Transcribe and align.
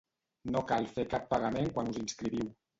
No 0.55 0.63
cal 0.71 0.89
fer 0.95 1.05
cap 1.13 1.29
pagament 1.35 1.71
quan 1.79 1.95
us 1.95 2.03
inscriviu. 2.07 2.53